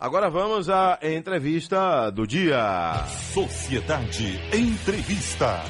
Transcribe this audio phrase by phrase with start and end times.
[0.00, 3.04] Agora vamos à entrevista do dia.
[3.34, 5.60] Sociedade Entrevista.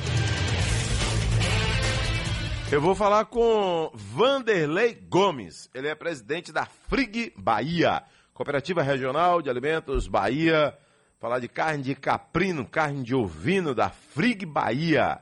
[2.71, 5.71] Eu vou falar com Vanderlei Gomes.
[5.73, 8.03] Ele é presidente da Frig Bahia,
[8.35, 10.77] Cooperativa Regional de Alimentos Bahia.
[11.19, 15.21] Falar de carne de caprino, carne de ovino da Frig Bahia.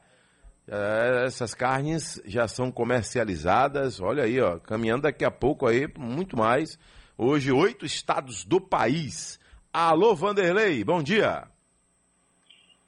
[0.66, 6.36] É, essas carnes já são comercializadas, olha aí, ó, caminhando daqui a pouco aí, muito
[6.36, 6.76] mais.
[7.18, 9.40] Hoje, oito estados do país.
[9.72, 11.44] Alô, Vanderlei, bom dia.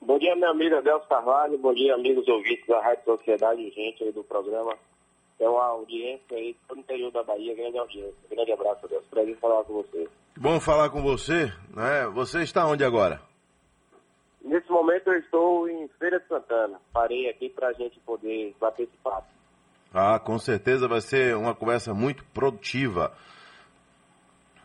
[0.02, 1.56] Bom dia, minha amiga Delcio Carvalho.
[1.56, 4.76] Bom dia, amigos ouvintes da Rádio Sociedade Gente aí do programa.
[5.40, 8.14] É uma audiência aí todo o interior da Bahia, grande audiência.
[8.30, 9.02] Grande abraço, Deus.
[9.06, 10.06] Prazer falar com você.
[10.36, 12.06] Bom falar com você, né?
[12.12, 13.22] Você está onde agora?
[14.44, 16.78] Nesse momento eu estou em Feira de Santana.
[16.92, 19.26] Parei aqui para a gente poder bater esse papo.
[19.94, 23.16] Ah, com certeza vai ser uma conversa muito produtiva.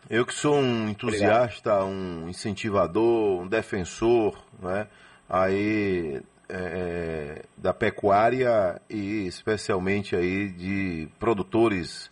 [0.08, 1.90] Eu que sou um entusiasta, Obrigado.
[1.90, 4.86] um incentivador, um defensor, né?
[5.28, 12.10] aí é, é, da pecuária e especialmente aí de produtores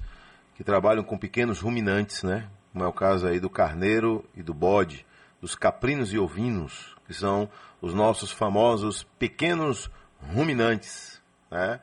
[0.54, 2.48] que trabalham com pequenos ruminantes, né?
[2.72, 5.04] Como é o caso aí do carneiro e do bode,
[5.40, 7.48] dos caprinos e ovinos, que são
[7.80, 9.90] os nossos famosos pequenos
[10.32, 11.80] ruminantes, né?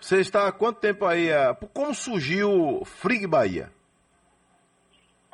[0.00, 1.28] Você está há quanto tempo aí?
[1.74, 3.72] Como surgiu Frig Bahia?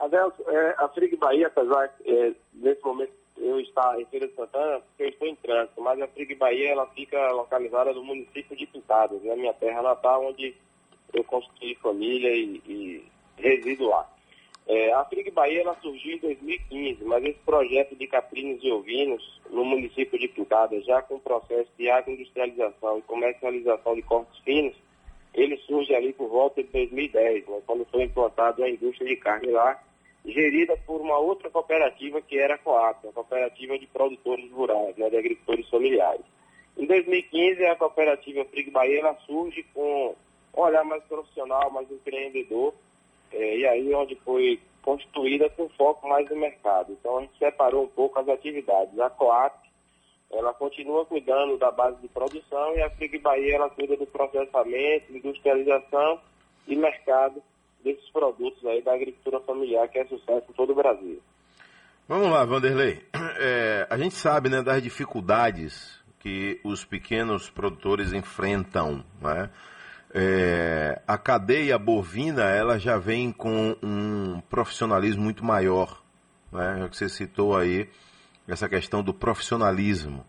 [0.04, 4.80] Adelso, é, a Frig Bahia, apesar é, nesse momento eu estar em Feira de Santana,
[4.80, 8.66] porque eu estou em trânsito, mas a Frig Bahia ela fica localizada no município de
[8.66, 10.54] Pintadas, na minha terra natal, onde
[11.12, 13.04] eu construí família e, e
[13.36, 14.08] resido lá.
[14.66, 19.40] É, a Frig Bahia ela surgiu em 2015, mas esse projeto de caprinos e ovinos
[19.50, 24.74] no município de Pintadas, já com o processo de agroindustrialização e comercialização de corpos finos,
[25.34, 29.50] ele surge ali por volta de 2010, né, quando foi implantada a indústria de carne
[29.50, 29.82] lá,
[30.24, 35.10] gerida por uma outra cooperativa que era a Coap, a cooperativa de produtores rurais, né,
[35.10, 36.24] de agricultores familiares.
[36.76, 40.14] Em 2015, a cooperativa Frig Bahia surge com
[40.56, 42.74] um olhar mais profissional, mais empreendedor,
[43.32, 46.92] é, e aí onde foi constituída com foco mais no mercado.
[46.92, 48.98] Então a gente separou um pouco as atividades.
[48.98, 49.54] A Coap,
[50.32, 55.14] ela continua cuidando da base de produção e a Frig Bahia ela cuida do processamento,
[55.14, 56.20] industrialização
[56.66, 57.42] e mercado
[57.84, 61.20] desses produtos aí da agricultura familiar, que é sucesso em todo o Brasil.
[62.08, 63.02] Vamos lá, Vanderlei.
[63.36, 69.04] É, a gente sabe né, das dificuldades que os pequenos produtores enfrentam.
[69.20, 69.50] Né?
[70.14, 76.00] É, a cadeia bovina ela já vem com um profissionalismo muito maior.
[76.52, 76.76] Né?
[76.78, 77.88] Já que você citou aí
[78.46, 80.24] essa questão do profissionalismo.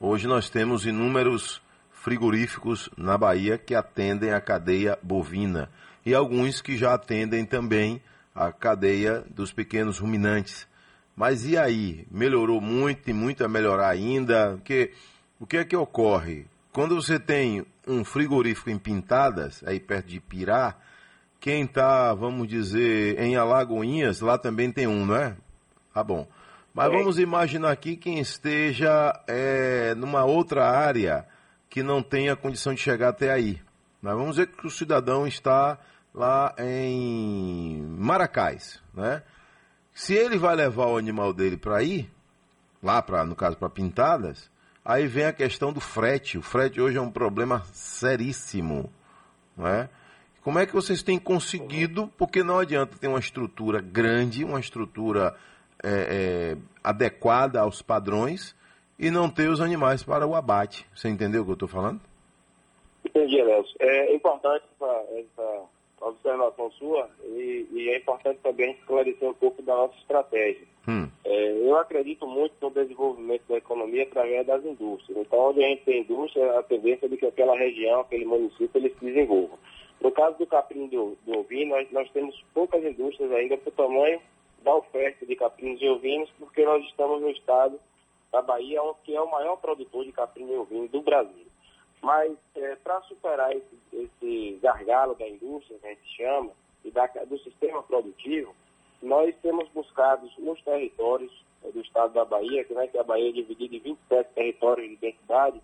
[0.00, 1.60] Hoje nós temos inúmeros
[1.90, 5.68] frigoríficos na Bahia que atendem a cadeia bovina
[6.08, 8.00] e alguns que já atendem também
[8.34, 10.66] a cadeia dos pequenos ruminantes.
[11.14, 12.06] Mas e aí?
[12.10, 14.52] Melhorou muito e muito a melhorar ainda?
[14.52, 14.92] Porque
[15.38, 16.46] o que é que ocorre?
[16.72, 20.76] Quando você tem um frigorífico em Pintadas, aí perto de Pirá,
[21.38, 25.36] quem está, vamos dizer, em Alagoinhas, lá também tem um, não é?
[25.94, 26.26] Ah, bom.
[26.72, 31.26] Mas vamos imaginar aqui quem esteja é, numa outra área
[31.68, 33.60] que não tenha condição de chegar até aí.
[34.00, 35.78] Mas vamos dizer que o cidadão está
[36.14, 39.22] lá em Maracás, né?
[39.92, 42.10] Se ele vai levar o animal dele para ir,
[42.82, 44.50] lá para, no caso, para Pintadas,
[44.84, 46.38] aí vem a questão do frete.
[46.38, 48.92] O frete hoje é um problema seríssimo,
[49.56, 49.88] né?
[50.42, 52.10] Como é que vocês têm conseguido?
[52.16, 55.36] Porque não adianta ter uma estrutura grande, uma estrutura
[55.82, 58.56] é, é, adequada aos padrões
[58.98, 60.86] e não ter os animais para o abate.
[60.94, 62.00] Você entendeu o que eu estou falando?
[63.04, 63.74] Entendi, Nelson.
[63.80, 65.67] É importante essa, essa
[66.00, 70.66] observação sua e, e, é importante também esclarecer um pouco da nossa estratégia.
[70.86, 71.08] Hum.
[71.24, 75.18] É, eu acredito muito no desenvolvimento da economia através das indústrias.
[75.18, 78.70] Então, onde a gente tem indústria, a tendência é de que aquela região, aquele município,
[78.74, 79.58] ele se desenvolva.
[80.00, 83.72] No caso do capim do, do ovino, nós, nós temos poucas indústrias ainda para o
[83.72, 84.20] tamanho
[84.62, 87.78] da oferta de caprinos e ovinos, porque nós estamos no estado
[88.32, 91.46] da Bahia, que é o maior produtor de capim e ovino do Brasil.
[92.02, 96.50] Mas é, para superar esse, esse, gargalo da indústria, que a gente chama,
[96.84, 98.54] e da, do sistema produtivo,
[99.02, 101.32] nós temos buscado nos territórios
[101.64, 104.88] é, do estado da Bahia, que, né, que a Bahia é dividida em 27 territórios
[104.88, 105.60] de identidade,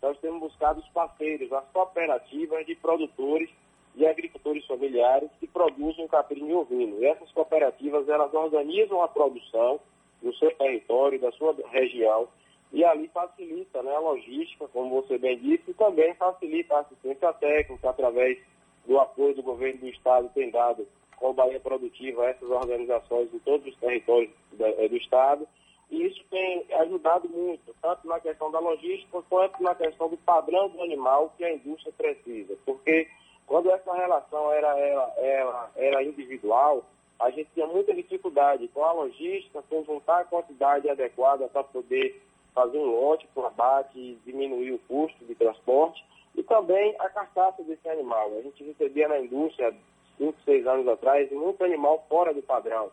[0.00, 3.50] nós temos buscado os parceiros, as cooperativas de produtores
[3.96, 7.00] e agricultores familiares que produzem capim e ovino.
[7.00, 9.80] E essas cooperativas, elas organizam a produção
[10.22, 12.28] no seu território, da sua região,
[12.72, 17.32] e ali facilita né, a logística, como você bem disse, e também facilita a assistência
[17.32, 18.38] técnica através
[18.86, 20.86] do apoio do governo do Estado tem dado
[21.16, 25.46] com o Bahia Produtiva, essas organizações em todos os territórios do, do Estado.
[25.90, 30.68] E isso tem ajudado muito, tanto na questão da logística, quanto na questão do padrão
[30.68, 32.56] do animal que a indústria precisa.
[32.64, 33.08] Porque
[33.46, 36.84] quando essa relação era, era, era, era individual,
[37.18, 42.22] a gente tinha muita dificuldade com a logística, com juntar a quantidade adequada para poder
[42.62, 46.04] fazer um lote para abate diminuir o custo de transporte.
[46.34, 48.32] E também a carcaça desse animal.
[48.38, 49.74] A gente recebia na indústria,
[50.18, 52.90] 5, 6 anos atrás, muito animal fora do padrão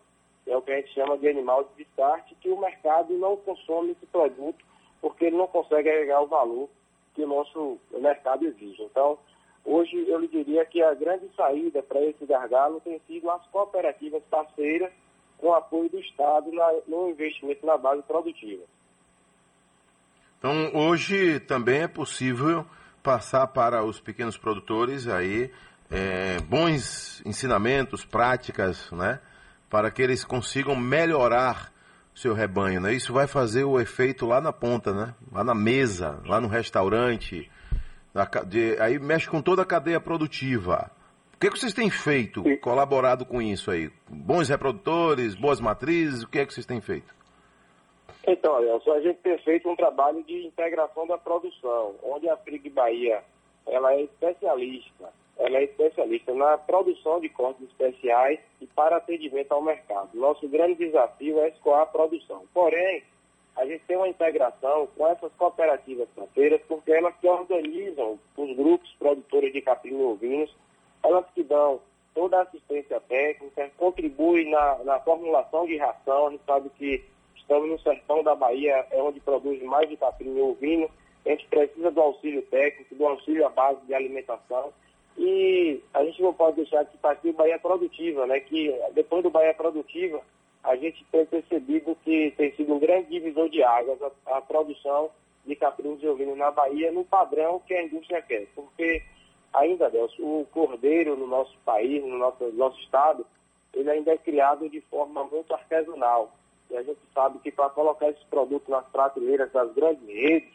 [0.48, 3.92] é o que a gente chama de animal de descarte, que o mercado não consome
[3.92, 4.64] esse produto
[5.02, 6.70] porque ele não consegue agregar o valor
[7.14, 8.84] que o nosso mercado exige.
[8.84, 9.18] Então,
[9.64, 14.24] hoje eu lhe diria que a grande saída para esse gargalo tem sido as cooperativas
[14.30, 14.92] parceiras
[15.38, 18.64] com apoio do Estado na, no investimento na base produtiva.
[20.38, 22.66] Então, hoje também é possível
[23.02, 25.52] passar para os pequenos produtores aí
[25.90, 29.20] é, bons ensinamentos, práticas, né?
[29.70, 31.72] para que eles consigam melhorar
[32.14, 32.94] seu rebanho, né?
[32.94, 35.14] Isso vai fazer o efeito lá na ponta, né?
[35.32, 37.52] Lá na mesa, lá no restaurante,
[38.48, 40.90] de, aí mexe com toda a cadeia produtiva.
[41.34, 42.56] O que, é que vocês têm feito, Sim.
[42.58, 43.92] colaborado com isso aí?
[44.10, 47.14] Bons reprodutores, boas matrizes, o que é que vocês têm feito?
[48.28, 52.70] Então, Nelson, a gente tem feito um trabalho de integração da produção, onde a Frig
[52.70, 53.24] Bahia
[53.68, 59.62] ela é especialista ela é especialista na produção de cortes especiais e para atendimento ao
[59.62, 60.10] mercado.
[60.14, 62.44] Nosso grande desafio é escoar a produção.
[62.54, 63.04] Porém,
[63.56, 68.90] a gente tem uma integração com essas cooperativas parceiras, porque elas que organizam os grupos
[68.98, 70.54] produtores de capim ovinos,
[71.04, 71.82] elas que dão
[72.14, 76.28] toda a assistência técnica, contribuem na, na formulação de ração.
[76.28, 77.04] A gente sabe que
[77.46, 80.90] estamos no sertão da Bahia, é onde produz mais de capim e ovino.
[81.26, 84.74] A gente precisa do auxílio técnico, do auxílio à base de alimentação.
[85.18, 88.40] E a gente não pode deixar de partir do Bahia Produtiva, né?
[88.40, 90.22] Que depois do Bahia Produtiva,
[90.64, 95.10] a gente tem percebido que tem sido um grande divisor de águas a, a produção
[95.46, 98.48] de caprinos e ovinos na Bahia no padrão que a indústria quer.
[98.56, 99.04] Porque
[99.54, 103.26] ainda, Deus, o cordeiro no nosso país, no nosso, no nosso estado,
[103.74, 106.32] ele ainda é criado de forma muito artesanal.
[106.70, 110.54] E a gente sabe que para colocar esses produtos nas prateleiras das grandes redes,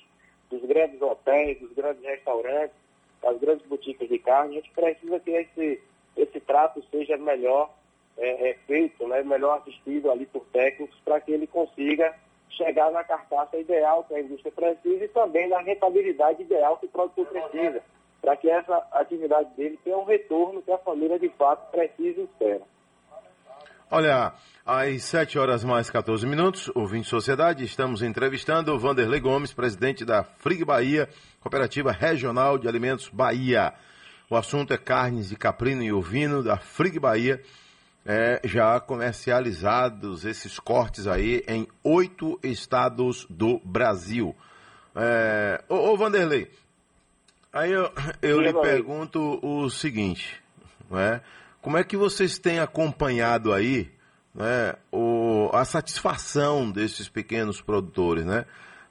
[0.51, 2.77] dos grandes hotéis, dos grandes restaurantes,
[3.23, 5.83] as grandes boticas de carne, a gente precisa que esse,
[6.17, 7.71] esse trato seja melhor
[8.17, 12.15] é, é feito, né, melhor assistido ali por técnicos, para que ele consiga
[12.51, 16.91] chegar na carcaça ideal que a indústria precisa e também na rentabilidade ideal que o
[16.91, 17.83] produtor precisa,
[18.21, 22.25] para que essa atividade dele tenha um retorno que a família de fato precisa e
[22.25, 22.63] espera.
[23.93, 24.33] Olha,
[24.65, 30.23] às 7 horas mais 14 minutos, ouvinte Sociedade, estamos entrevistando o Vanderlei Gomes, presidente da
[30.23, 31.09] Frig Bahia,
[31.41, 33.75] Cooperativa Regional de Alimentos Bahia.
[34.31, 37.43] O assunto é carnes de caprino e ovino da Frig Bahia,
[38.07, 44.37] é, já comercializados esses cortes aí em oito estados do Brasil.
[44.95, 46.49] É, ô, ô Vanderlei,
[47.53, 47.91] aí eu,
[48.23, 50.41] eu lhe pergunto o seguinte,
[50.89, 51.21] não é?
[51.63, 53.93] Como é que vocês têm acompanhado aí
[54.35, 58.47] né, o, a satisfação desses pequenos produtores, né?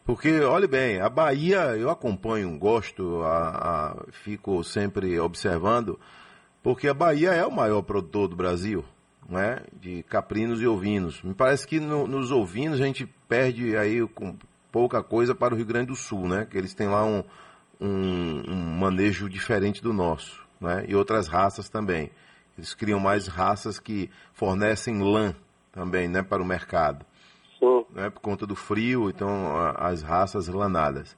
[0.06, 6.00] Porque, olhe bem, a Bahia, eu acompanho, gosto, a, a, fico sempre observando,
[6.64, 8.84] porque a Bahia é o maior produtor do Brasil,
[9.28, 9.62] né?
[9.74, 11.22] De caprinos e ovinos.
[11.22, 14.36] Me parece que no, nos ovinos a gente perde aí com
[14.72, 16.46] pouca coisa para o Rio Grande do Sul, né?
[16.50, 17.24] Que eles têm lá um,
[17.80, 20.86] um, um manejo diferente do nosso, né?
[20.88, 22.12] E outras raças também.
[22.60, 25.34] Eles criam mais raças que fornecem lã
[25.72, 27.06] também, né, para o mercado.
[27.58, 27.86] Sim.
[27.92, 31.16] Né, por conta do frio, então as raças lanadas.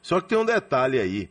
[0.00, 1.28] Só que tem um detalhe aí.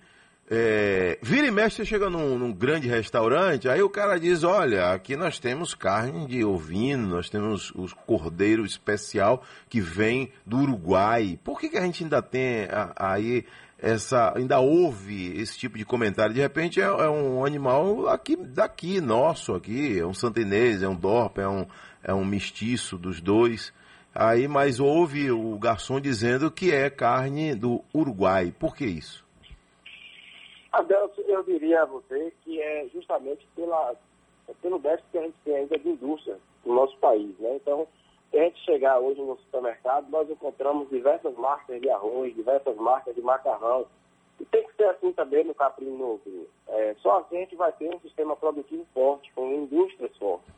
[0.50, 4.92] É, vira e mexe, você chega num, num, grande restaurante, aí o cara diz, olha,
[4.92, 11.40] aqui nós temos carne de ovino, nós temos o cordeiro especial que vem do Uruguai.
[11.44, 13.46] Por que, que a gente ainda tem aí
[13.80, 16.34] essa ainda houve esse tipo de comentário.
[16.34, 20.96] De repente é, é, um animal aqui daqui nosso aqui, é um santenês, é um
[20.96, 21.66] dorp, é um
[22.04, 23.74] é um mestiço dos dois.
[24.14, 28.54] Aí, mas houve o garçom dizendo que é carne do Uruguai.
[28.58, 29.23] Por que isso?
[30.74, 33.96] Adelso, eu diria a você que é justamente pela,
[34.60, 37.56] pelo déficit que a gente tem ainda de indústria no nosso país, né?
[37.58, 37.88] Então,
[38.32, 43.13] se a gente chegar hoje no supermercado, nós encontramos diversas marcas de arroz, diversas marcas
[43.13, 43.86] de macarrão.
[44.39, 46.48] E tem que ser assim também no caprino novo.
[46.68, 50.51] É, só assim a gente vai ter um sistema produtivo forte, com indústrias fortes.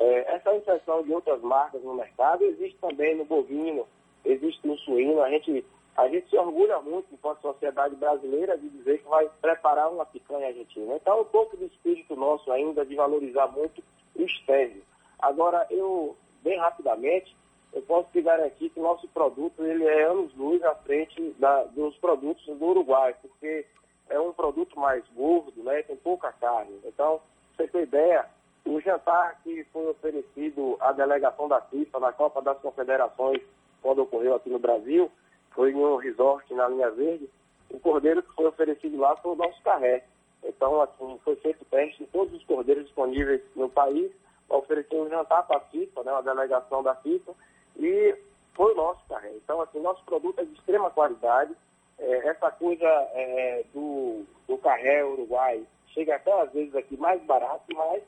[0.00, 3.86] É, essa inserção de outras marcas no mercado existe também no bovino,
[4.24, 5.22] existe no suíno.
[5.22, 5.64] A gente,
[5.96, 10.48] a gente se orgulha muito, enquanto sociedade brasileira, de dizer que vai preparar uma picanha
[10.48, 10.96] argentina.
[10.96, 13.82] Então, um pouco do espírito nosso ainda de valorizar muito
[14.16, 14.82] o estéreo.
[15.18, 17.36] Agora, eu, bem rapidamente,
[17.72, 21.96] eu posso te garantir que o nosso produto ele é anos-luz à frente da, dos
[21.98, 23.66] produtos do Uruguai, porque
[24.08, 26.78] é um produto mais gordo, né, tem pouca carne.
[26.84, 27.20] Então,
[27.54, 28.26] você tem ideia,
[28.64, 33.42] o jantar que foi oferecido à delegação da FIFA na Copa das Confederações,
[33.82, 35.10] quando ocorreu aqui no Brasil,
[35.54, 37.28] foi em um resort na Linha Verde,
[37.70, 40.04] o cordeiro que foi oferecido lá foi o nosso carré.
[40.44, 44.10] Então, assim, foi feito teste em todos os cordeiros disponíveis no país,
[44.48, 47.32] oferecer um jantar para a FIFA, né, uma delegação da FIFA,
[47.76, 48.14] e
[48.54, 49.32] foi o nosso carré.
[49.36, 51.54] Então, assim, nosso produto é de extrema qualidade.
[51.98, 57.64] É, essa coisa é, do, do carré uruguai chega até às vezes aqui mais barato,
[57.74, 58.02] mas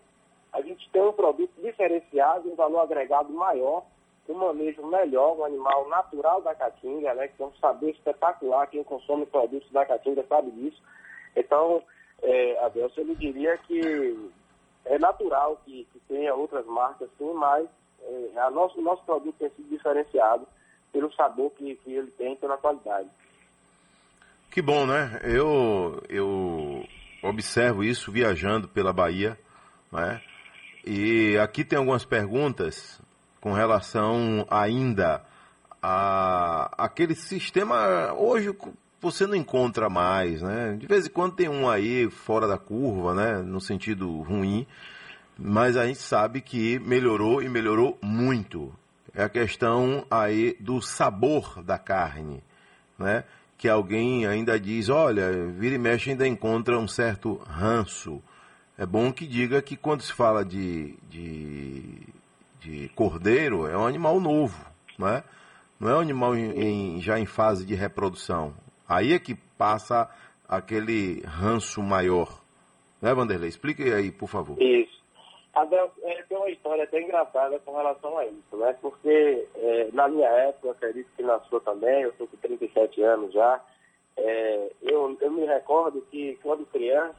[0.52, 3.84] a gente tem um produto diferenciado, um valor agregado maior,
[4.33, 8.83] um manejo melhor, um animal natural da caatinga, né, que tem um sabor espetacular, quem
[8.85, 10.83] consome produtos da caatinga sabe disso.
[11.37, 11.83] Então,
[12.23, 14.31] é, Adelson, eu diria que
[14.87, 17.69] é natural que, que tenha outras marcas, sim, mas
[18.02, 20.47] é, a nosso, nosso produto tem sido diferenciado
[20.93, 23.09] pelo sabor que, que ele tem pela qualidade.
[24.50, 25.21] Que bom, né?
[25.25, 26.85] Eu, eu
[27.23, 29.37] observo isso viajando pela Bahia,
[29.90, 30.23] né?
[30.87, 33.00] E aqui tem algumas perguntas
[33.44, 35.22] com relação ainda
[35.82, 38.56] a aquele sistema hoje
[39.02, 40.78] você não encontra mais, né?
[40.80, 43.42] De vez em quando tem um aí fora da curva, né?
[43.42, 44.66] No sentido ruim,
[45.38, 48.72] mas a gente sabe que melhorou e melhorou muito.
[49.14, 52.42] É a questão aí do sabor da carne,
[52.98, 53.24] né?
[53.58, 58.22] Que alguém ainda diz, olha, vira e mexe ainda encontra um certo ranço.
[58.78, 62.08] É bom que diga que quando se fala de, de,
[62.64, 64.66] de cordeiro, é um animal novo,
[64.99, 65.23] né?
[65.78, 68.54] Não é um animal em, já em fase de reprodução.
[68.88, 70.09] Aí é que passa
[70.49, 72.40] aquele ranço maior.
[73.02, 73.49] Né, Vanderlei?
[73.49, 74.61] Explique aí, por favor.
[74.62, 74.94] Isso.
[75.54, 78.75] Adel, é, tem uma história até engraçada com relação a isso, né?
[78.80, 83.33] Porque é, na minha época, acredito que na sua também, eu estou com 37 anos
[83.33, 83.61] já,
[84.16, 87.14] é, eu, eu me recordo que quando criança,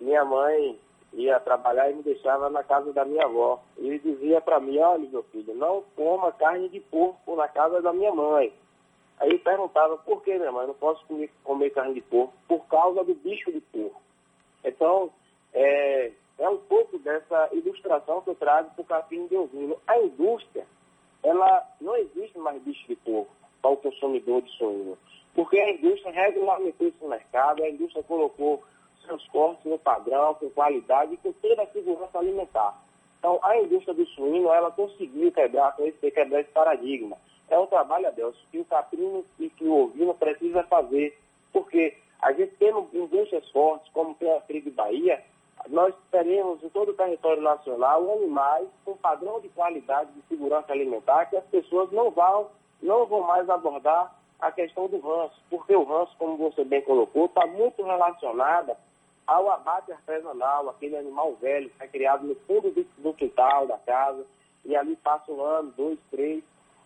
[0.00, 0.78] minha mãe
[1.12, 3.60] ia trabalhar e me deixava na casa da minha avó.
[3.76, 7.92] E dizia para mim, olha meu filho, não coma carne de porco na casa da
[7.92, 8.52] minha mãe.
[9.20, 12.32] Aí perguntava, por que, minha mãe, não posso comer, comer carne de porco?
[12.46, 14.00] Por causa do bicho de porco.
[14.62, 15.10] Então,
[15.52, 19.76] é, é um pouco dessa ilustração que eu trago para o capim de ovino.
[19.86, 20.66] A indústria,
[21.22, 24.96] ela não existe mais bicho de porco para o consumidor de suíno,
[25.34, 28.62] porque a indústria regulamentou esse mercado, a indústria colocou
[29.28, 32.80] cortes no padrão, com qualidade e com toda a segurança alimentar.
[33.18, 37.16] Então, a indústria do suíno, ela conseguiu quebrar, quebrar esse paradigma
[37.50, 41.18] é um trabalho, Adelso, que o caprino e que o ovino precisa fazer,
[41.52, 45.22] porque a gente tendo indústrias fortes, como tem a Frigo Bahia,
[45.68, 51.26] nós teremos em todo o território nacional animais com padrão de qualidade de segurança alimentar
[51.26, 52.48] que as pessoas não vão,
[52.82, 57.26] não vão mais abordar a questão do ranço, porque o ranço, como você bem colocou,
[57.26, 58.76] está muito relacionada
[59.28, 63.76] ao abate artesanal, aquele animal velho que é criado no fundo do, do quintal da
[63.76, 64.24] casa,
[64.64, 66.42] e ali passa um ano, dois, três,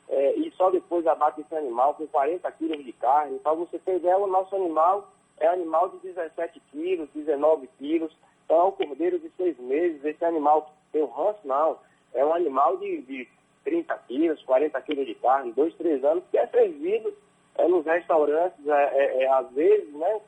[0.09, 3.39] é, e só depois abate esse animal com 40 quilos de carne.
[3.39, 5.09] Para você ter ideia, o nosso animal
[5.39, 8.13] é animal de 17 quilos, 19 quilos.
[8.45, 10.05] Então é um cordeiro de seis meses.
[10.05, 11.79] Esse animal tem o ranço, não.
[12.13, 13.29] É um animal de, de
[13.65, 17.15] 30 quilos, 40 quilos de carne, dois, três anos, que é servido
[17.55, 20.21] é, nos restaurantes, é, é, é, às vezes, né?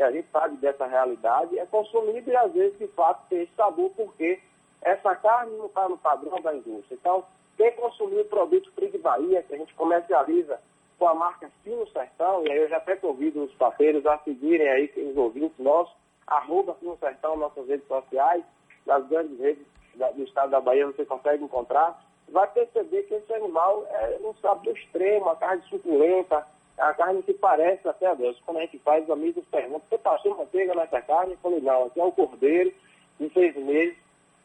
[0.00, 3.90] A gente sabe dessa realidade, é consumido e às vezes, de fato, tem esse sabor,
[3.96, 4.40] porque
[4.82, 6.96] essa carne não está no padrão da indústria.
[7.00, 7.24] Então,
[7.56, 10.60] quem consumir o produto Frig Bahia, que a gente comercializa
[10.98, 14.68] com a marca Fino Sertão, e aí eu já até convido os parceiros a seguirem
[14.68, 15.94] aí, os ouvintes nossos,
[16.26, 18.44] arroba Fino Sertão, nossas redes sociais,
[18.86, 19.66] nas grandes redes
[20.14, 24.76] do estado da Bahia você consegue encontrar, vai perceber que esse animal é um sabor
[24.76, 26.46] extremo, a carne suculenta,
[26.80, 28.40] a carne que parece até a Deus.
[28.44, 31.32] Quando a gente faz, os amigos perguntam, você passou manteiga nessa carne?
[31.32, 32.72] Eu falei, não, aqui é um cordeiro
[33.18, 33.96] de seis meses,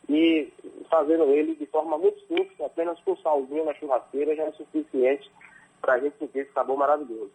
[0.10, 0.51] e
[0.89, 5.32] fazendo ele de forma muito simples, apenas com salzinho na churrasqueira já é suficiente
[5.82, 7.32] para a gente sentir esse sabor maravilhoso.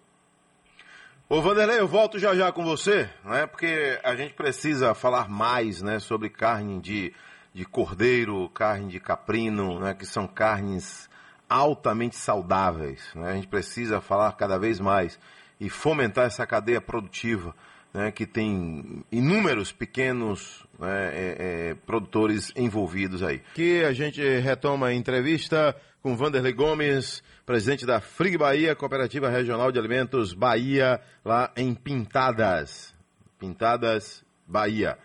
[1.28, 3.46] Ô Vanderlei, eu volto já já com você, né?
[3.46, 7.14] Porque a gente precisa falar mais, né, sobre carne de,
[7.52, 11.09] de cordeiro, carne de caprino, né, que são carnes
[11.50, 13.10] altamente saudáveis.
[13.14, 13.30] Né?
[13.30, 15.18] A gente precisa falar cada vez mais
[15.60, 17.54] e fomentar essa cadeia produtiva
[17.92, 23.42] né, que tem inúmeros pequenos né, é, é, produtores envolvidos aí.
[23.54, 29.70] Que a gente retoma a entrevista com Vanderlei Gomes, presidente da Frig Bahia, Cooperativa Regional
[29.70, 32.94] de Alimentos Bahia, lá em Pintadas.
[33.38, 34.96] Pintadas, Bahia.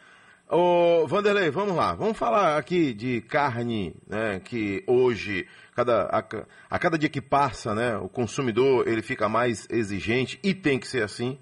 [0.48, 1.96] Ô, Vanderlei, vamos lá.
[1.96, 6.24] Vamos falar aqui de carne, né, que hoje, cada, a,
[6.70, 10.88] a, cada dia que passa, né, o consumidor ele fica mais exigente e tem que
[10.88, 11.40] ser assim.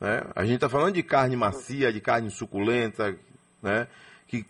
[0.00, 0.22] Né?
[0.34, 3.14] A gente está falando de carne macia, de carne suculenta,
[3.62, 3.88] né?
[4.26, 4.46] Que,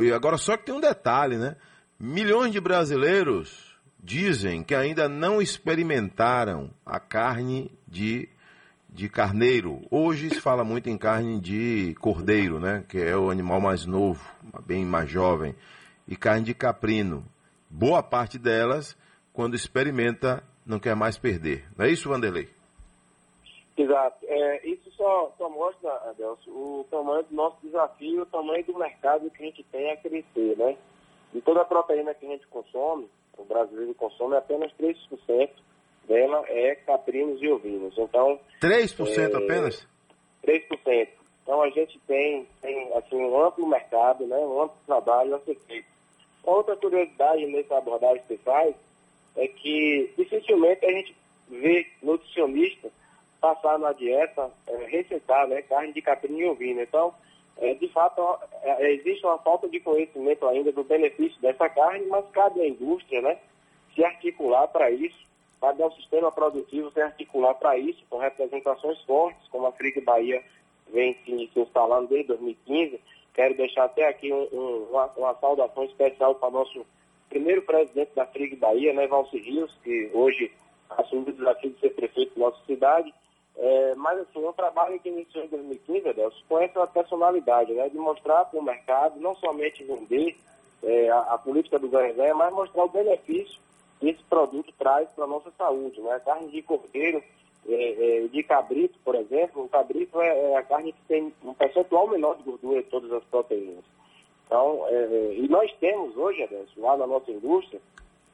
[0.00, 1.56] e agora só que tem um detalhe, né?
[1.98, 8.28] Milhões de brasileiros dizem que ainda não experimentaram a carne de
[8.98, 9.80] de carneiro.
[9.92, 12.84] Hoje se fala muito em carne de cordeiro, né?
[12.88, 14.20] Que é o animal mais novo,
[14.66, 15.54] bem mais jovem.
[16.08, 17.24] E carne de caprino.
[17.70, 18.98] Boa parte delas,
[19.32, 21.64] quando experimenta, não quer mais perder.
[21.76, 22.48] Não é isso, Vanderlei?
[23.76, 24.26] Exato.
[24.26, 29.30] É, isso só, só mostra, Adelso, o tamanho do nosso desafio, o tamanho do mercado
[29.30, 30.76] que a gente tem a crescer, né?
[31.32, 35.50] De toda a proteína que a gente consome, o brasileiro consome apenas 3%
[36.08, 37.94] dela é caprinos e ovinos.
[37.96, 39.86] Então, 3% é, apenas?
[40.44, 41.08] 3%.
[41.42, 45.56] Então a gente tem, tem assim, um amplo mercado, né, um amplo trabalho a ser
[45.66, 45.86] feito.
[46.42, 48.74] Outra curiosidade nessa abordagem que faz
[49.36, 51.16] é que dificilmente a gente
[51.48, 52.90] vê nutricionista
[53.40, 56.82] passar na dieta, é, receitar né, carne de caprino e ovino.
[56.82, 57.14] Então,
[57.56, 58.20] é, de fato,
[58.62, 63.22] é, existe uma falta de conhecimento ainda do benefício dessa carne, mas cabe à indústria
[63.22, 63.38] né,
[63.94, 65.26] se articular para isso
[65.60, 70.42] Cabe ao sistema produtivo se articular para isso, com representações fortes, como a Friga Bahia
[70.92, 73.00] vem se, instalando desde 2015.
[73.34, 76.84] Quero deixar até aqui um, um, uma, uma, saudação especial para nosso
[77.28, 80.50] primeiro presidente da Friga Bahia, né, Valci Rios, que hoje
[80.90, 83.12] assumiu o desafio de ser prefeito da nossa cidade.
[83.56, 87.88] É, mas, assim, é um trabalho que iniciou em 2015, Adelson, com essa personalidade, né,
[87.88, 90.36] de mostrar para o mercado, não somente vender
[90.82, 93.58] é, a, a, política do ganha-ganha, mas mostrar o benefício
[94.02, 96.00] esse produto traz para a nossa saúde.
[96.00, 96.12] Né?
[96.12, 97.22] A carne de cordeiro,
[97.68, 101.54] é, é, de cabrito, por exemplo, o cabrito é, é, a carne que tem um
[101.54, 103.84] percentual menor de gordura de todas as proteínas.
[104.46, 107.80] Então, é, é, e nós temos hoje, Adelson, lá na nossa indústria,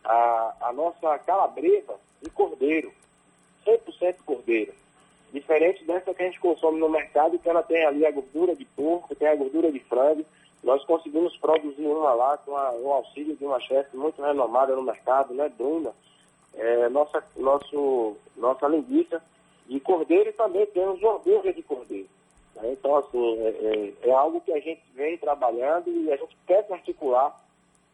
[0.04, 2.92] a, a nossa calabresa de cordeiro,
[3.66, 4.72] 100% cordeiro.
[5.32, 8.64] Diferente dessa que a gente consome no mercado, que ela tem ali a gordura de
[8.64, 10.24] porco, tem a gordura de frango,
[10.64, 15.34] nós conseguimos produzir uma lá com o auxílio de uma chefe muito renomada no mercado,
[15.34, 15.92] né, Bruna,
[16.54, 19.22] é, nossa, nosso, nossa linguiça
[19.66, 22.08] de cordeiro e também temos hambúrguer de cordeiro.
[22.56, 22.72] Né?
[22.72, 26.66] Então, assim, é, é, é, algo que a gente vem trabalhando e a gente quer
[26.70, 27.38] articular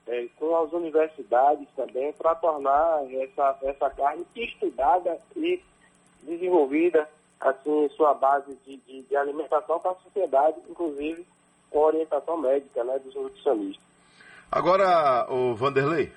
[0.07, 5.61] é, com as universidades também para tornar essa, essa carne estudada e
[6.23, 7.09] desenvolvida,
[7.41, 11.27] assim, sua base de, de, de alimentação para a sociedade, inclusive
[11.71, 13.91] com orientação médica né, dos nutricionistas.
[14.51, 16.11] Agora, o Vanderlei,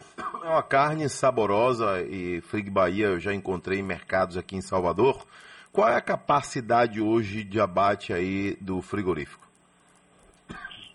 [0.43, 5.23] é uma carne saborosa e Frig Bahia eu já encontrei em mercados aqui em Salvador.
[5.71, 9.47] Qual é a capacidade hoje de abate aí do frigorífico?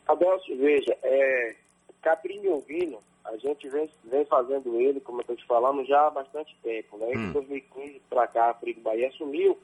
[0.09, 1.55] Adelso, veja, é,
[2.03, 6.11] caprinho ovino, a gente vem, vem fazendo ele, como eu estou te falando, já há
[6.11, 6.97] bastante tempo.
[6.97, 7.12] Né?
[7.12, 9.57] Em 2015 para cá, a Frig Bahia assumiu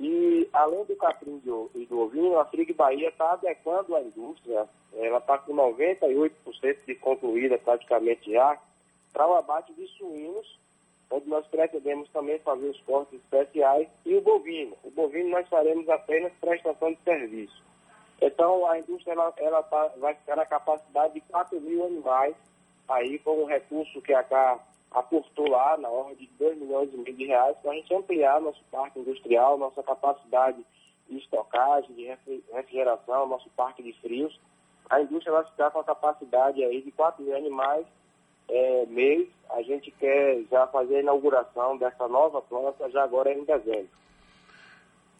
[0.00, 1.40] e, além do capim
[1.74, 6.30] e do ovinho, a Frig Bahia está adequando a indústria, ela está com 98%
[6.86, 8.58] de concluída praticamente já,
[9.12, 10.58] para o abate de suínos,
[11.10, 14.76] onde nós pretendemos também fazer os cortes especiais, e o bovino.
[14.84, 17.64] O bovino nós faremos apenas prestação de serviço.
[18.20, 22.36] Então, a indústria ela, ela tá, vai ficar na capacidade de 4 mil animais,
[22.88, 26.96] aí com o recurso que a CA aportou lá na ordem de 2 milhões e
[26.96, 30.64] meio de reais para a gente ampliar nosso parque industrial, nossa capacidade
[31.08, 32.04] de estocagem, de
[32.52, 34.38] refrigeração, nosso parque de frios.
[34.88, 37.86] A indústria vai ficar com a capacidade aí de 4 mil animais
[38.48, 39.28] é, mês.
[39.50, 43.88] A gente quer já fazer a inauguração dessa nova planta já agora em dezembro.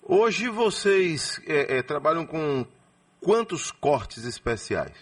[0.02, 2.64] Hoje vocês é, é, trabalham com
[3.20, 4.96] quantos cortes especiais?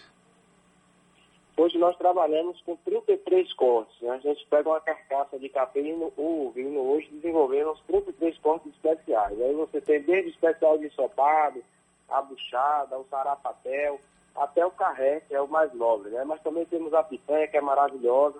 [1.57, 3.99] Hoje nós trabalhamos com 33 cortes.
[3.99, 4.11] Né?
[4.11, 9.41] A gente pega uma carcaça de capim ou vinho hoje desenvolvendo os 33 cortes especiais.
[9.41, 11.63] Aí você tem desde o especial de ensopado,
[12.07, 13.99] a buchada, o sarapatel,
[14.35, 16.11] até o carré, que é o mais nobre.
[16.11, 16.23] Né?
[16.25, 18.37] Mas também temos a picanha, que é maravilhosa.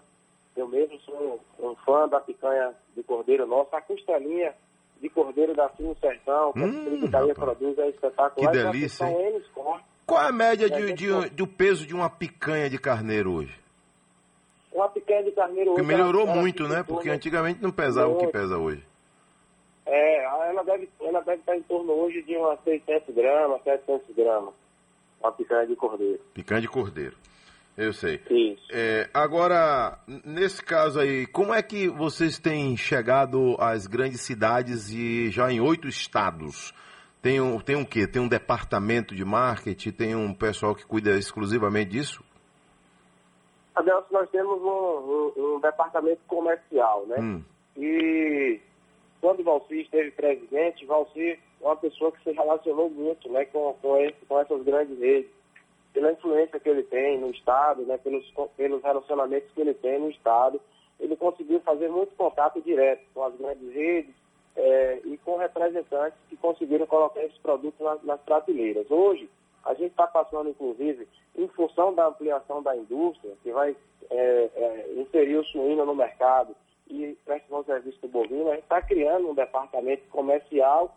[0.56, 3.78] Eu mesmo sou um fã da picanha de cordeiro nossa.
[3.78, 4.54] A costelinha
[5.02, 8.52] de cordeiro da Fino Sertão, que hum, a Italia produz, é espetacular.
[8.52, 12.10] Que delícia, então, N cortes qual é a média de, de, do peso de uma
[12.10, 13.54] picanha de carneiro hoje?
[14.72, 15.82] Uma picanha de carneiro hoje.
[15.82, 16.82] Que melhorou muito, né?
[16.82, 18.82] Porque antigamente não pesava o que pesa hoje.
[19.86, 24.54] É, ela deve, ela deve estar em torno hoje de umas 600 gramas, 700 gramas.
[25.20, 26.20] Uma picanha de cordeiro.
[26.34, 27.18] Picanha de cordeiro.
[27.78, 28.22] Eu sei.
[28.30, 28.66] Isso.
[28.72, 35.30] É, agora, nesse caso aí, como é que vocês têm chegado às grandes cidades e
[35.30, 36.74] já em oito estados?
[37.28, 38.08] Tem um, tem um quê?
[38.08, 42.24] Tem um departamento de marketing, tem um pessoal que cuida exclusivamente disso?
[43.76, 47.18] Adelson, nós temos um, um, um departamento comercial, né?
[47.20, 47.44] Hum.
[47.76, 48.62] E
[49.20, 53.98] quando Valci esteve presidente, Valci é uma pessoa que se relacionou muito né, com, com,
[53.98, 55.30] esse, com essas grandes redes,
[55.92, 60.10] pela influência que ele tem no Estado, né, pelos, pelos relacionamentos que ele tem no
[60.10, 60.62] Estado,
[60.98, 64.16] ele conseguiu fazer muito contato direto com as grandes redes
[64.58, 68.90] é, e com representantes que conseguiram colocar esses produtos nas, nas prateleiras.
[68.90, 69.30] Hoje,
[69.64, 73.76] a gente está passando, inclusive, em função da ampliação da indústria, que vai
[74.10, 76.56] é, é, inserir o suíno no mercado
[76.90, 80.96] e prestar um serviço do bovino, a gente está criando um departamento comercial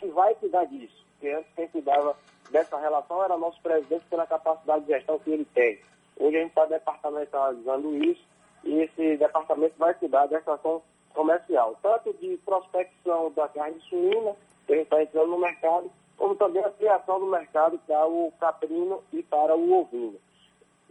[0.00, 1.06] que vai cuidar disso.
[1.12, 2.16] Porque antes quem cuidava
[2.50, 5.78] dessa relação era nosso presidente pela capacidade de gestão que ele tem.
[6.18, 8.24] Hoje a gente está departamentalizando isso
[8.64, 10.82] e esse departamento vai cuidar dessa ação
[11.14, 16.34] comercial, tanto de prospecção da carne suína, que a gente está entrando no mercado, como
[16.34, 20.16] também a criação do mercado para o caprino e para o ovino.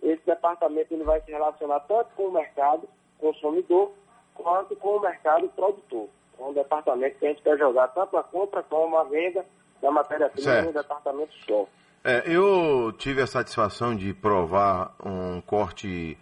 [0.01, 2.87] Esse departamento ele vai se relacionar tanto com o mercado
[3.19, 3.91] consumidor
[4.33, 6.07] quanto com o mercado produtor.
[6.39, 9.45] É um departamento que a gente quer jogar tanto a compra como a venda
[9.81, 11.65] da matéria-prima no departamento só.
[12.03, 16.17] É, eu tive a satisfação de provar um corte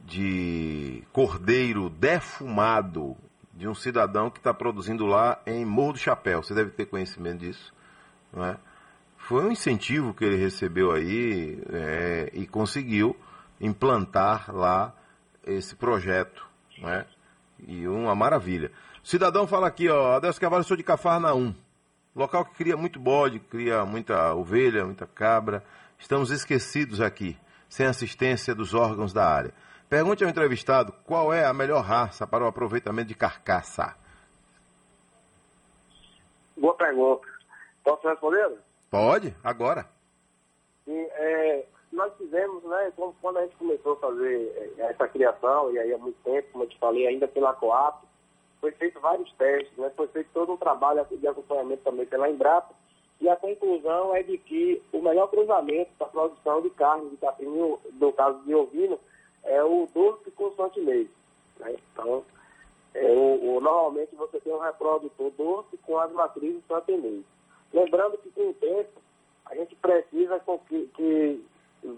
[0.00, 3.16] de cordeiro defumado
[3.58, 6.44] de um cidadão que está produzindo lá em Morro do Chapéu.
[6.44, 7.74] Você deve ter conhecimento disso.
[8.32, 8.56] Não é?
[9.16, 13.16] Foi um incentivo que ele recebeu aí é, e conseguiu
[13.60, 14.94] implantar lá
[15.44, 16.46] esse projeto.
[16.78, 17.04] Não é?
[17.66, 18.70] E uma maravilha.
[19.02, 21.52] O cidadão fala aqui, ó, Adelso Carvalho, sou de Cafarnaum.
[22.14, 25.64] Local que cria muito bode, cria muita ovelha, muita cabra.
[25.98, 27.36] Estamos esquecidos aqui,
[27.68, 29.52] sem assistência dos órgãos da área.
[29.88, 33.96] Pergunte ao entrevistado qual é a melhor raça para o aproveitamento de carcaça.
[36.56, 37.26] Boa pergunta.
[37.82, 38.58] Posso responder?
[38.90, 39.86] Pode, agora.
[40.84, 45.78] Sim, é, nós fizemos, né, quando a gente começou a fazer é, essa criação, e
[45.78, 48.04] aí há muito tempo, como eu te falei, ainda pela Coap,
[48.60, 52.74] foi feito vários testes, né, foi feito todo um trabalho de acompanhamento também pela Embrapa,
[53.20, 57.16] e a conclusão é de que o melhor cruzamento para a produção de carne de
[57.16, 58.98] capim, no caso de ovino,
[59.48, 61.08] é o doce com santinês.
[61.58, 61.76] Né?
[61.92, 62.24] Então,
[62.94, 67.24] é, o, o, normalmente você tem um reprodutor doce com as matrizes santinês.
[67.72, 69.00] Lembrando que com o tempo,
[69.46, 71.44] a gente precisa que, que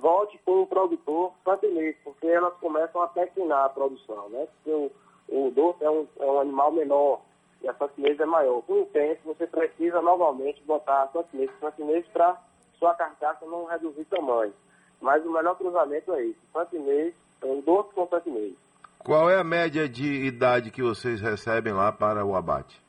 [0.00, 4.46] volte com o produtor santinês, porque elas começam a pequinar a produção, né?
[4.46, 4.90] Porque o,
[5.28, 7.20] o doce é um, é um animal menor
[7.62, 8.62] e a santinês é maior.
[8.62, 12.40] Com o tempo, você precisa novamente botar a santinês, santinês para
[12.78, 14.52] sua carcaça não reduzir tamanho.
[15.00, 18.56] Mas o melhor cruzamento é esse, santinês um doce com sete meses.
[18.98, 22.80] Qual é a média de idade que vocês recebem lá para o abate?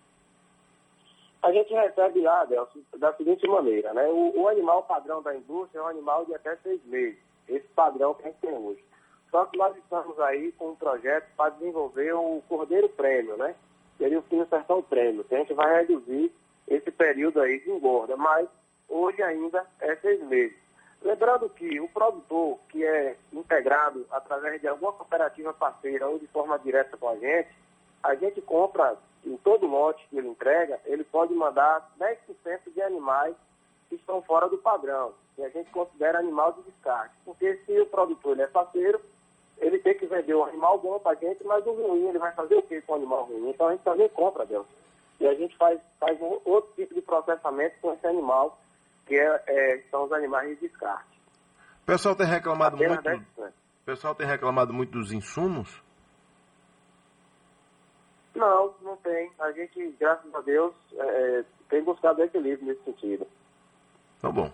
[1.42, 4.06] A gente recebe lá, Delcio, da seguinte maneira, né?
[4.08, 7.18] O, o, animal padrão da indústria é um animal de até seis meses.
[7.48, 8.84] Esse padrão que a gente tem hoje.
[9.32, 13.56] Só que nós estamos aí com um projeto para desenvolver o Cordeiro Prêmio, né?
[13.98, 16.32] Seria o Fino Sertão Prêmio, que a gente vai reduzir
[16.68, 18.48] esse período aí de engorda, mas
[18.88, 20.58] hoje ainda é seis meses.
[21.02, 26.60] Lembrando que o produtor que é integrado através de alguma cooperativa parceira ou de forma
[26.60, 27.50] direta com a gente,
[28.04, 32.18] a gente compra em todo lote que ele entrega, ele pode mandar 10%
[32.74, 33.36] de animais
[33.90, 37.16] que estão fora do padrão, que a gente considera animal de descarte.
[37.26, 39.02] Porque se o produtor ele é parceiro,
[39.58, 42.32] ele tem que vender um animal bom para a gente, mas o ruim, ele vai
[42.34, 43.50] fazer o que com o animal ruim?
[43.50, 44.66] Então a gente também compra, Deus.
[45.20, 48.58] E a gente faz, faz um outro tipo de processamento com esse animal
[49.06, 51.20] que é, é, são os animais de descarte.
[51.84, 53.10] O pessoal tem reclamado muito.
[53.10, 55.82] O pessoal tem reclamado muito dos insumos?
[58.36, 59.32] Não, não tem.
[59.40, 63.28] A gente, graças a Deus, é, é tem buscado equilíbrio nesse sentido.
[64.22, 64.52] Tá bom.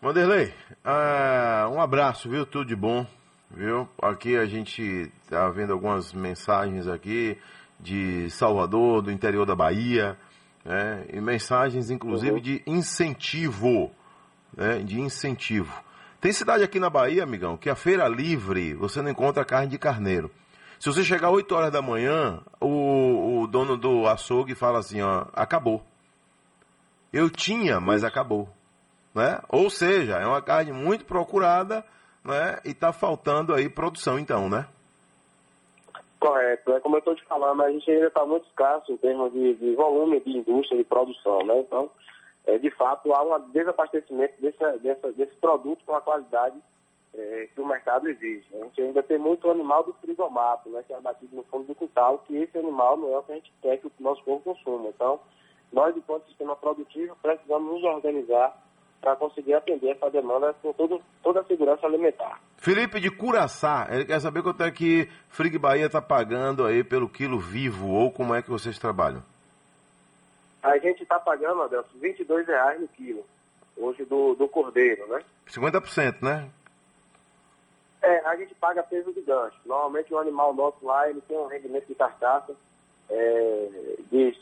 [0.00, 0.52] Vanderlei,
[0.84, 2.44] uh, um abraço, viu?
[2.44, 3.06] Tudo de bom,
[3.50, 3.88] viu?
[4.00, 7.40] Aqui a gente tá vendo algumas mensagens aqui
[7.80, 10.16] de Salvador, do interior da Bahia
[10.64, 11.04] né?
[11.12, 12.40] e mensagens inclusive uhum.
[12.40, 13.90] de incentivo,
[14.56, 14.78] né?
[14.78, 15.72] de incentivo.
[16.20, 19.78] Tem cidade aqui na Bahia, amigão, que a feira livre você não encontra carne de
[19.78, 20.30] carneiro.
[20.80, 25.26] Se você chegar 8 horas da manhã, o, o dono do açougue fala assim, ó,
[25.34, 25.84] acabou.
[27.12, 28.48] Eu tinha, mas acabou.
[29.14, 29.38] Né?
[29.48, 31.84] Ou seja, é uma carne muito procurada
[32.24, 32.58] né?
[32.64, 34.66] e está faltando aí produção então, né?
[36.24, 36.72] Correto.
[36.72, 39.56] É como eu estou te falando, a gente ainda está muito escasso em termos de,
[39.56, 41.60] de, volume de indústria de produção, né?
[41.60, 41.90] Então,
[42.46, 46.56] é, de fato, há um desabastecimento desse, desse, produto com a qualidade
[47.12, 48.46] é, que o mercado exige.
[48.54, 50.82] A gente ainda tem muito animal do frigomato, né?
[50.86, 53.34] Que é abatido no fundo do quintal, que esse animal não é o que a
[53.34, 54.88] gente quer que o nosso povo consuma.
[54.88, 55.20] Então,
[55.74, 58.56] nós, enquanto sistema produtivo, precisamos nos organizar
[59.04, 62.40] para conseguir atender essa demanda com todo, toda a segurança alimentar.
[62.56, 67.06] Felipe de Curaçá, ele quer saber quanto é que Frig Bahia está pagando aí pelo
[67.06, 69.22] quilo vivo ou como é que vocês trabalham?
[70.62, 73.26] A gente está pagando, Adelson, 22 reais no quilo,
[73.76, 75.22] hoje do, do cordeiro, né?
[75.46, 76.48] 50%, né?
[78.00, 79.58] É, a gente paga peso de gancho.
[79.66, 82.54] Normalmente o animal nosso lá, ele tem um rendimento de carcaça
[83.10, 83.68] é,
[84.10, 84.34] de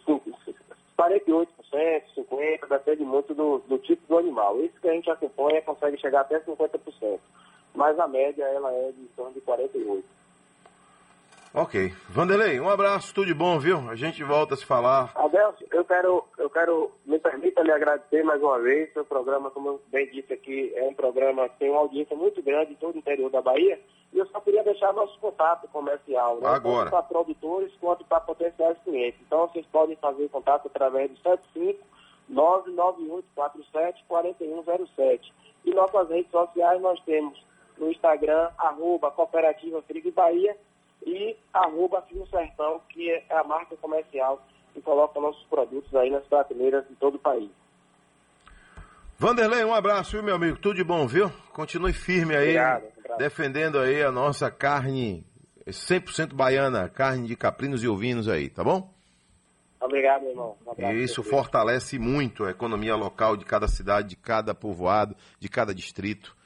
[1.10, 4.60] 48%, 50%, depende muito do, do tipo do animal.
[4.60, 7.18] Isso que a gente acompanha consegue chegar até 50%.
[7.74, 10.02] Mas a média ela é de torno de 48%.
[11.54, 11.92] Ok.
[12.08, 13.90] Vanderlei, um abraço, tudo de bom, viu?
[13.90, 15.12] A gente volta a se falar.
[15.14, 18.90] Adelso, eu quero, eu quero, me permita lhe agradecer mais uma vez.
[18.94, 22.42] Seu programa, como eu bem disse aqui, é um programa que tem uma audiência muito
[22.42, 23.78] grande em todo o interior da Bahia.
[24.12, 26.48] E eu só queria deixar nosso contato comercial, né?
[26.48, 26.90] Agora.
[26.90, 29.20] Tanto para produtores quanto para potenciais clientes.
[29.26, 31.82] Então, vocês podem fazer contato através do 75
[32.28, 35.32] 99847 4107.
[35.64, 37.42] E nossas redes sociais nós temos
[37.78, 40.56] no Instagram, arroba Cooperativa Frigo Bahia
[41.04, 44.40] e arroba Fino Sertão, que é a marca comercial
[44.72, 47.50] que coloca nossos produtos aí nas prateleiras de todo o país.
[49.18, 50.58] Vanderlei, um abraço, viu, meu amigo?
[50.58, 51.30] Tudo de bom, viu?
[51.52, 52.84] Continue firme aí, obrigado.
[53.18, 55.24] Defendendo aí a nossa carne
[55.66, 58.92] 100% baiana, carne de caprinos e ovinos aí, tá bom?
[59.80, 60.56] Obrigado, irmão.
[60.64, 65.16] Um abraço, E isso fortalece muito a economia local de cada cidade, de cada povoado,
[65.40, 66.36] de cada distrito.